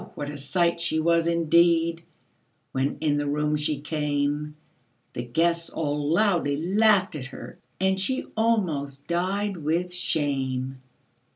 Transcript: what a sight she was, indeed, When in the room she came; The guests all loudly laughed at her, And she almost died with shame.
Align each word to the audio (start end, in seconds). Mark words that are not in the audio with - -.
what 0.15 0.31
a 0.31 0.35
sight 0.35 0.81
she 0.81 0.99
was, 0.99 1.27
indeed, 1.27 2.03
When 2.71 2.97
in 3.01 3.17
the 3.17 3.27
room 3.27 3.55
she 3.55 3.81
came; 3.81 4.55
The 5.13 5.21
guests 5.21 5.69
all 5.69 6.09
loudly 6.11 6.57
laughed 6.57 7.13
at 7.15 7.25
her, 7.27 7.59
And 7.79 7.99
she 7.99 8.25
almost 8.35 9.05
died 9.05 9.57
with 9.57 9.93
shame. 9.93 10.81